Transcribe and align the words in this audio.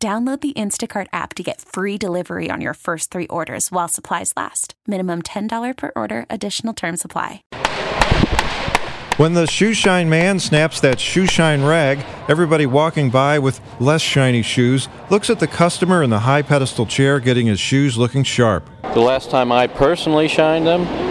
Download 0.00 0.40
the 0.40 0.52
Instacart 0.52 1.08
app 1.12 1.34
to 1.34 1.42
get 1.42 1.60
free 1.60 1.98
delivery 1.98 2.50
on 2.52 2.60
your 2.60 2.74
first 2.74 3.10
three 3.10 3.26
orders 3.26 3.72
while 3.72 3.88
supplies 3.88 4.32
last. 4.36 4.74
Minimum 4.86 5.22
$10 5.22 5.76
per 5.76 5.90
order, 5.96 6.24
additional 6.30 6.72
term 6.72 6.96
supply. 6.96 7.42
When 9.16 9.32
the 9.32 9.48
shoe 9.48 9.74
shine 9.74 10.08
man 10.08 10.38
snaps 10.38 10.80
that 10.82 11.00
shoe 11.00 11.26
shine 11.26 11.64
rag, 11.64 12.06
everybody 12.28 12.64
walking 12.64 13.10
by 13.10 13.40
with 13.40 13.60
less 13.80 14.00
shiny 14.00 14.42
shoes 14.42 14.88
looks 15.10 15.30
at 15.30 15.40
the 15.40 15.48
customer 15.48 16.04
in 16.04 16.10
the 16.10 16.20
high 16.20 16.42
pedestal 16.42 16.86
chair 16.86 17.18
getting 17.18 17.48
his 17.48 17.58
shoes 17.58 17.98
looking 17.98 18.22
sharp. 18.22 18.70
The 18.94 19.00
last 19.00 19.30
time 19.30 19.50
I 19.50 19.66
personally 19.66 20.28
shined 20.28 20.68
them, 20.68 21.07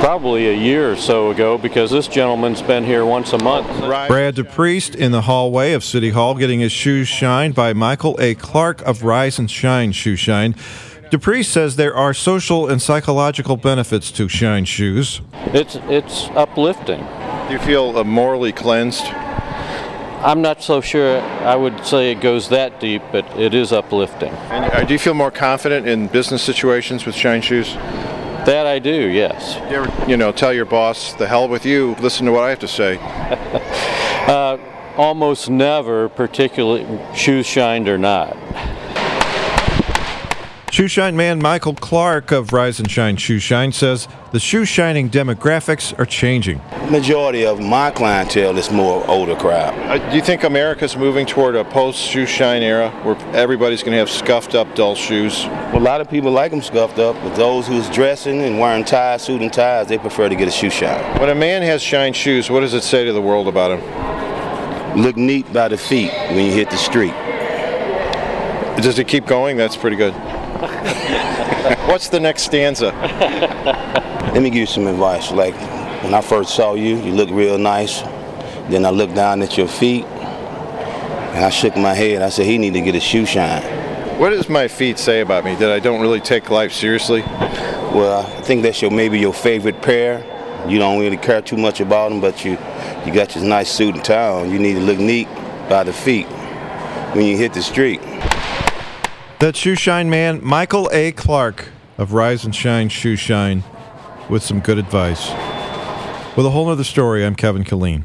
probably 0.00 0.48
a 0.48 0.54
year 0.54 0.90
or 0.90 0.96
so 0.96 1.30
ago, 1.30 1.58
because 1.58 1.90
this 1.90 2.08
gentleman's 2.08 2.62
been 2.62 2.84
here 2.84 3.04
once 3.04 3.34
a 3.34 3.38
month. 3.44 3.66
Brad 4.08 4.34
DePriest 4.34 4.96
in 4.96 5.12
the 5.12 5.20
hallway 5.20 5.74
of 5.74 5.84
City 5.84 6.10
Hall 6.10 6.34
getting 6.34 6.60
his 6.60 6.72
shoes 6.72 7.06
shined 7.06 7.54
by 7.54 7.74
Michael 7.74 8.16
A. 8.18 8.34
Clark 8.34 8.80
of 8.82 9.04
Rise 9.04 9.38
and 9.38 9.50
Shine 9.50 9.92
Shoe 9.92 10.16
Shine. 10.16 10.54
DePriest 11.10 11.46
says 11.46 11.76
there 11.76 11.94
are 11.94 12.14
social 12.14 12.66
and 12.66 12.80
psychological 12.80 13.58
benefits 13.58 14.10
to 14.12 14.26
shine 14.26 14.64
shoes. 14.64 15.20
It's 15.52 15.76
it's 15.88 16.28
uplifting. 16.30 17.00
Do 17.48 17.52
you 17.52 17.58
feel 17.58 17.98
uh, 17.98 18.04
morally 18.04 18.52
cleansed? 18.52 19.04
I'm 20.22 20.40
not 20.40 20.62
so 20.62 20.80
sure 20.80 21.20
I 21.20 21.56
would 21.56 21.84
say 21.84 22.12
it 22.12 22.20
goes 22.20 22.48
that 22.50 22.78
deep, 22.78 23.02
but 23.10 23.26
it 23.38 23.54
is 23.54 23.72
uplifting. 23.72 24.32
And 24.50 24.72
uh, 24.72 24.84
do 24.84 24.92
you 24.92 24.98
feel 24.98 25.14
more 25.14 25.30
confident 25.30 25.88
in 25.88 26.06
business 26.06 26.42
situations 26.42 27.04
with 27.04 27.14
shine 27.14 27.42
shoes? 27.42 27.76
That 28.50 28.66
I 28.66 28.80
do, 28.80 29.06
yes. 29.06 29.54
You 29.70 29.76
ever, 29.76 30.10
you 30.10 30.16
know, 30.16 30.32
tell 30.32 30.52
your 30.52 30.64
boss, 30.64 31.12
the 31.12 31.28
hell 31.28 31.48
with 31.48 31.64
you, 31.64 31.94
listen 32.00 32.26
to 32.26 32.32
what 32.32 32.42
I 32.42 32.50
have 32.50 32.58
to 32.58 32.68
say. 32.68 32.98
Uh, 34.20 34.58
almost 34.96 35.48
never, 35.50 36.08
particularly 36.08 36.86
shoes 37.16 37.46
shined 37.46 37.88
or 37.88 37.98
not. 37.98 38.36
Shoe 40.70 40.86
Shine 40.86 41.16
man 41.16 41.42
Michael 41.42 41.74
Clark 41.74 42.30
of 42.30 42.52
Rise 42.52 42.78
and 42.78 42.88
Shine 42.88 43.16
Shoe 43.16 43.40
Shine 43.40 43.72
says 43.72 44.06
the 44.30 44.38
shoe 44.38 44.64
shining 44.64 45.10
demographics 45.10 45.98
are 45.98 46.06
changing. 46.06 46.60
Majority 46.88 47.44
of 47.44 47.58
my 47.60 47.90
clientele 47.90 48.56
is 48.56 48.70
more 48.70 49.04
older 49.10 49.34
crowd. 49.34 49.74
Uh, 49.90 50.10
do 50.10 50.16
you 50.16 50.22
think 50.22 50.44
America's 50.44 50.96
moving 50.96 51.26
toward 51.26 51.56
a 51.56 51.64
post 51.64 51.98
shoe 51.98 52.24
shine 52.24 52.62
era 52.62 52.90
where 53.02 53.16
everybody's 53.34 53.82
going 53.82 53.94
to 53.94 53.98
have 53.98 54.08
scuffed 54.08 54.54
up, 54.54 54.72
dull 54.76 54.94
shoes? 54.94 55.44
Well, 55.44 55.78
a 55.78 55.80
lot 55.80 56.00
of 56.00 56.08
people 56.08 56.30
like 56.30 56.52
them 56.52 56.62
scuffed 56.62 57.00
up, 57.00 57.16
but 57.16 57.34
those 57.34 57.66
who's 57.66 57.90
dressing 57.90 58.40
and 58.42 58.60
wearing 58.60 58.84
ties, 58.84 59.22
suit 59.22 59.42
and 59.42 59.52
ties, 59.52 59.88
they 59.88 59.98
prefer 59.98 60.28
to 60.28 60.36
get 60.36 60.46
a 60.46 60.52
shoe 60.52 60.70
shine. 60.70 61.18
When 61.18 61.30
a 61.30 61.34
man 61.34 61.62
has 61.62 61.82
shine 61.82 62.12
shoes, 62.12 62.48
what 62.48 62.60
does 62.60 62.74
it 62.74 62.84
say 62.84 63.04
to 63.04 63.12
the 63.12 63.22
world 63.22 63.48
about 63.48 63.76
him? 63.76 65.02
Look 65.02 65.16
neat 65.16 65.52
by 65.52 65.66
the 65.66 65.76
feet 65.76 66.12
when 66.12 66.46
you 66.46 66.52
hit 66.52 66.70
the 66.70 66.76
street. 66.76 67.14
Does 68.80 69.00
it 69.00 69.08
keep 69.08 69.26
going? 69.26 69.56
That's 69.56 69.76
pretty 69.76 69.96
good. 69.96 70.14
What's 71.88 72.08
the 72.08 72.20
next 72.20 72.42
stanza? 72.42 72.86
Let 74.34 74.42
me 74.42 74.50
give 74.50 74.60
you 74.60 74.66
some 74.66 74.86
advice. 74.86 75.30
Like 75.30 75.54
when 76.02 76.14
I 76.14 76.20
first 76.20 76.54
saw 76.54 76.74
you, 76.74 76.96
you 76.96 77.12
looked 77.12 77.32
real 77.32 77.58
nice. 77.58 78.00
Then 78.70 78.84
I 78.84 78.90
looked 78.90 79.14
down 79.14 79.42
at 79.42 79.56
your 79.56 79.68
feet 79.68 80.04
and 80.04 81.44
I 81.44 81.50
shook 81.50 81.76
my 81.76 81.94
head. 81.94 82.22
I 82.22 82.28
said, 82.28 82.46
he 82.46 82.58
need 82.58 82.74
to 82.74 82.80
get 82.80 82.94
a 82.94 83.00
shoe 83.00 83.26
shine. 83.26 83.62
What 84.18 84.30
does 84.30 84.48
my 84.48 84.68
feet 84.68 84.98
say 84.98 85.20
about 85.20 85.44
me? 85.44 85.54
That 85.54 85.70
I 85.70 85.78
don't 85.78 86.00
really 86.00 86.20
take 86.20 86.50
life 86.50 86.72
seriously? 86.72 87.22
Well, 87.22 88.26
I 88.26 88.42
think 88.42 88.62
that's 88.62 88.82
your 88.82 88.90
maybe 88.90 89.18
your 89.18 89.32
favorite 89.32 89.80
pair. 89.80 90.24
You 90.68 90.78
don't 90.78 91.00
really 91.00 91.16
care 91.16 91.40
too 91.40 91.56
much 91.56 91.80
about 91.80 92.10
them, 92.10 92.20
but 92.20 92.44
you 92.44 92.58
you 93.06 93.14
got 93.14 93.34
your 93.34 93.44
nice 93.44 93.70
suit 93.70 93.94
and 93.94 94.04
tie 94.04 94.28
on. 94.28 94.50
You 94.50 94.58
need 94.58 94.74
to 94.74 94.80
look 94.80 94.98
neat 94.98 95.26
by 95.68 95.84
the 95.84 95.92
feet 95.92 96.26
when 97.14 97.24
you 97.24 97.36
hit 97.36 97.54
the 97.54 97.62
street. 97.62 98.00
That 99.40 99.56
shoe 99.56 99.74
shine 99.74 100.10
man, 100.10 100.44
Michael 100.44 100.90
A. 100.92 101.12
Clark 101.12 101.68
of 101.96 102.12
Rise 102.12 102.44
and 102.44 102.54
Shine 102.54 102.90
Shoe 102.90 103.16
Shine, 103.16 103.64
with 104.28 104.42
some 104.42 104.60
good 104.60 104.76
advice. 104.76 105.30
With 106.36 106.44
a 106.44 106.50
whole 106.50 106.68
other 106.68 106.84
story, 106.84 107.24
I'm 107.24 107.34
Kevin 107.34 107.64
Killeen. 107.64 108.04